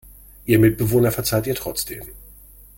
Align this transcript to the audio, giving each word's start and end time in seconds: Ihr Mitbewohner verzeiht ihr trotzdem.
Ihr 0.47 0.57
Mitbewohner 0.57 1.11
verzeiht 1.11 1.45
ihr 1.45 1.53
trotzdem. 1.53 2.03